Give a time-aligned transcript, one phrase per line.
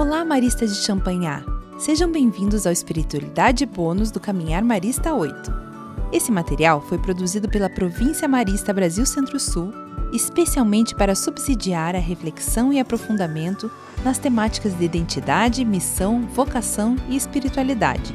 [0.00, 1.44] Olá, maristas de Champanhar!
[1.78, 5.52] Sejam bem-vindos ao Espiritualidade Bônus do Caminhar Marista 8.
[6.10, 9.70] Esse material foi produzido pela Província Marista Brasil Centro-Sul,
[10.10, 13.70] especialmente para subsidiar a reflexão e aprofundamento
[14.02, 18.14] nas temáticas de identidade, missão, vocação e espiritualidade.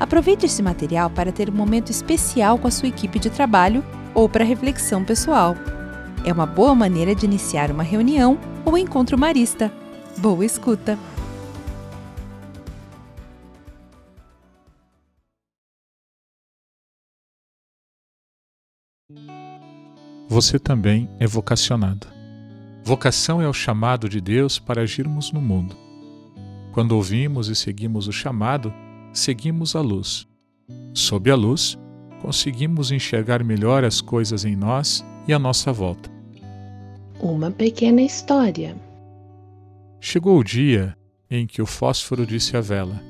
[0.00, 3.84] Aproveite esse material para ter um momento especial com a sua equipe de trabalho
[4.14, 5.54] ou para reflexão pessoal.
[6.24, 9.70] É uma boa maneira de iniciar uma reunião ou encontro marista.
[10.16, 10.98] Boa escuta!
[20.28, 22.06] Você também é vocacionado.
[22.84, 25.76] Vocação é o chamado de Deus para agirmos no mundo.
[26.72, 28.72] Quando ouvimos e seguimos o chamado,
[29.12, 30.26] seguimos a luz.
[30.94, 31.78] Sob a luz,
[32.22, 36.10] conseguimos enxergar melhor as coisas em nós e à nossa volta.
[37.20, 38.76] Uma pequena história.
[40.00, 40.96] Chegou o dia
[41.30, 43.02] em que o fósforo disse à vela: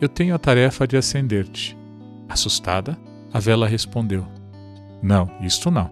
[0.00, 1.76] Eu tenho a tarefa de acender-te.
[2.28, 2.98] Assustada,
[3.32, 4.26] a vela respondeu:
[5.02, 5.90] Não, isto não.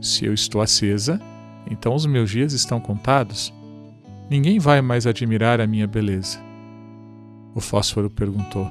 [0.00, 1.20] Se eu estou acesa,
[1.70, 3.52] então os meus dias estão contados.
[4.30, 6.38] Ninguém vai mais admirar a minha beleza.
[7.54, 8.70] O fósforo perguntou: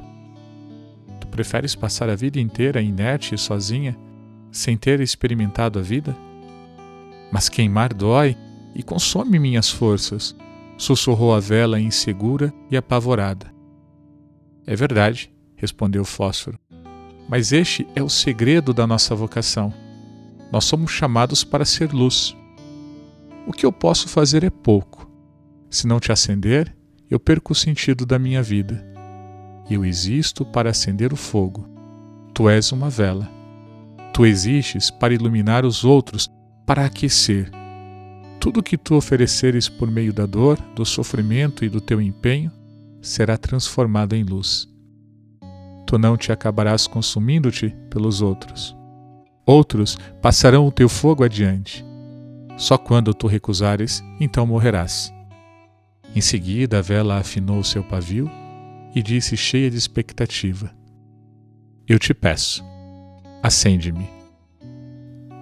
[1.19, 3.97] Tu preferes passar a vida inteira inerte e sozinha,
[4.51, 6.15] sem ter experimentado a vida?
[7.31, 8.35] Mas queimar dói
[8.73, 10.35] e consome minhas forças,
[10.77, 13.51] sussurrou a vela insegura e apavorada.
[14.65, 16.59] É verdade, respondeu o fósforo.
[17.27, 19.73] Mas este é o segredo da nossa vocação.
[20.51, 22.35] Nós somos chamados para ser luz.
[23.45, 25.09] O que eu posso fazer é pouco.
[25.69, 26.75] Se não te acender,
[27.09, 28.85] eu perco o sentido da minha vida.
[29.69, 31.67] Eu existo para acender o fogo.
[32.33, 33.29] Tu és uma vela.
[34.13, 36.29] Tu existes para iluminar os outros,
[36.65, 37.51] para aquecer,
[38.39, 42.51] tudo que tu ofereceres por meio da dor, do sofrimento e do teu empenho
[43.01, 44.69] será transformado em luz.
[45.87, 48.77] Tu não te acabarás consumindo-te pelos outros.
[49.45, 51.83] Outros passarão o teu fogo adiante.
[52.57, 55.11] Só quando tu recusares, então morrerás.
[56.15, 58.29] Em seguida, a vela afinou seu pavio
[58.93, 60.71] e disse, cheia de expectativa:
[61.87, 62.63] Eu te peço,
[63.41, 64.09] acende-me.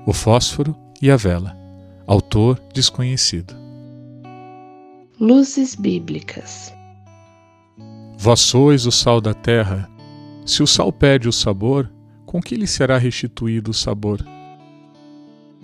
[0.06, 1.66] O fósforo e a vela
[2.08, 3.56] Autor desconhecido.
[5.20, 6.72] Luzes Bíblicas
[8.16, 9.90] Vós sois o sal da terra.
[10.46, 11.92] Se o sal perde o sabor,
[12.26, 14.24] com que lhe será restituído o sabor?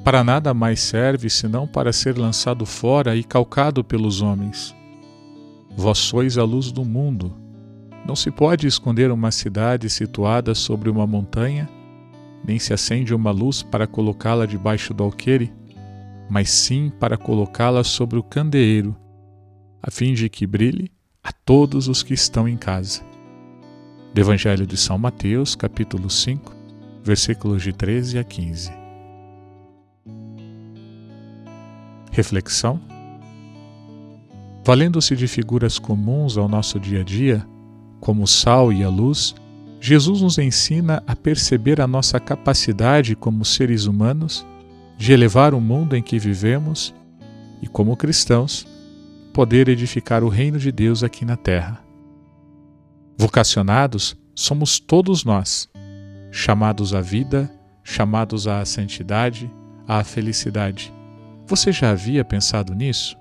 [0.03, 4.75] Para nada mais serve senão para ser lançado fora e calcado pelos homens.
[5.77, 7.33] Vós sois a luz do mundo.
[8.05, 11.69] Não se pode esconder uma cidade situada sobre uma montanha,
[12.43, 15.53] nem se acende uma luz para colocá-la debaixo do alqueire
[16.31, 18.95] mas sim para colocá-la sobre o candeeiro,
[19.83, 20.89] a fim de que brilhe
[21.21, 23.10] a todos os que estão em casa.
[24.13, 26.53] Do Evangelho de São Mateus, capítulo 5,
[27.01, 28.69] versículos de 13 a 15.
[32.11, 32.77] Reflexão:
[34.66, 37.47] Valendo-se de figuras comuns ao nosso dia a dia,
[38.01, 39.33] como o sal e a luz,
[39.79, 44.45] Jesus nos ensina a perceber a nossa capacidade como seres humanos
[44.97, 46.93] de elevar o mundo em que vivemos
[47.61, 48.67] e, como cristãos,
[49.33, 51.91] poder edificar o reino de Deus aqui na terra.
[53.21, 55.69] Vocacionados somos todos nós,
[56.31, 59.47] chamados à vida, chamados à santidade,
[59.87, 60.91] à felicidade.
[61.45, 63.15] Você já havia pensado nisso?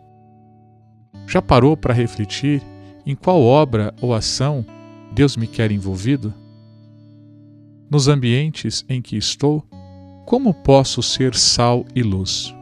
[1.27, 2.63] Já parou para refletir
[3.05, 4.65] em qual obra ou ação
[5.13, 6.33] Deus me quer envolvido?
[7.91, 9.63] Nos ambientes em que estou,
[10.25, 12.55] como posso ser sal e luz?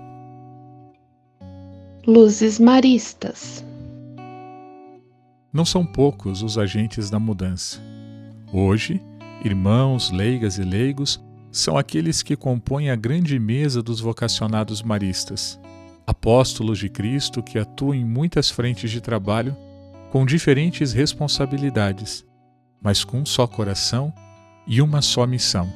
[2.04, 3.64] Luzes maristas.
[5.58, 7.80] Não são poucos os agentes da mudança.
[8.52, 9.02] Hoje,
[9.44, 11.20] irmãos, leigas e leigos
[11.50, 15.58] são aqueles que compõem a grande mesa dos vocacionados maristas,
[16.06, 19.56] apóstolos de Cristo que atuam em muitas frentes de trabalho
[20.12, 22.24] com diferentes responsabilidades,
[22.80, 24.12] mas com um só coração
[24.64, 25.68] e uma só missão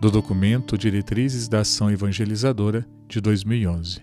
[0.00, 4.00] do documento Diretrizes da Ação Evangelizadora de 2011.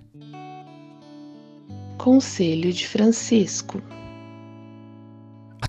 [1.98, 3.82] Conselho de Francisco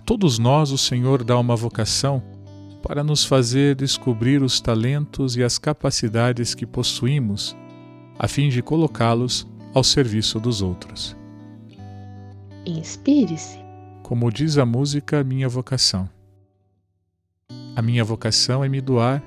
[0.06, 2.22] todos nós o Senhor dá uma vocação
[2.80, 7.56] para nos fazer descobrir os talentos e as capacidades que possuímos,
[8.16, 9.44] a fim de colocá-los
[9.74, 11.16] ao serviço dos outros.
[12.64, 13.58] Inspire-se.
[14.04, 16.08] Como diz a música, minha vocação.
[17.74, 19.20] A minha vocação é me doar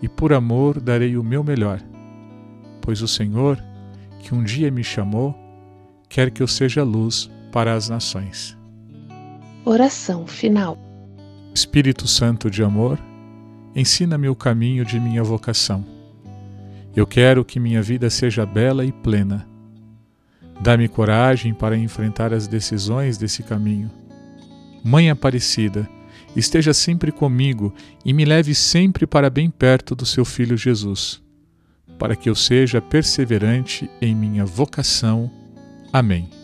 [0.00, 1.82] e por amor darei o meu melhor.
[2.80, 3.62] Pois o Senhor,
[4.20, 5.34] que um dia me chamou,
[6.08, 8.56] quer que eu seja luz para as nações.
[9.66, 10.78] Oração final.
[11.54, 12.98] Espírito Santo de amor,
[13.74, 15.82] ensina-me o caminho de minha vocação.
[16.94, 19.48] Eu quero que minha vida seja bela e plena.
[20.60, 23.90] Dá-me coragem para enfrentar as decisões desse caminho.
[24.84, 25.88] Mãe Aparecida,
[26.36, 27.72] esteja sempre comigo
[28.04, 31.22] e me leve sempre para bem perto do seu Filho Jesus,
[31.98, 35.30] para que eu seja perseverante em minha vocação.
[35.90, 36.43] Amém.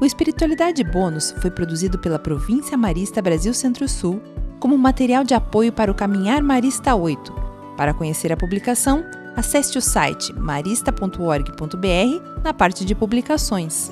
[0.00, 4.22] O Espiritualidade Bônus foi produzido pela Província Marista Brasil Centro-Sul
[4.58, 7.30] como material de apoio para o Caminhar Marista 8.
[7.76, 9.04] Para conhecer a publicação,
[9.36, 13.90] acesse o site marista.org.br na parte de publicações.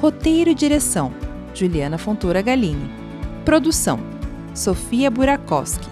[0.00, 1.14] Roteiro e direção:
[1.54, 2.90] Juliana Fontoura Galini.
[3.44, 4.00] Produção:
[4.52, 5.88] Sofia Burakowski.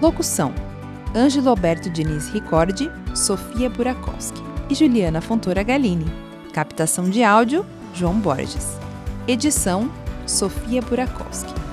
[0.00, 0.54] Locução:
[1.14, 4.40] Ângelo Alberto Diniz Ricordi, Sofia Burakowski
[4.70, 6.29] e Juliana Fontoura Galini.
[6.50, 7.64] Captação de áudio:
[7.94, 8.66] João Borges.
[9.26, 9.90] Edição:
[10.26, 11.69] Sofia Burakowski.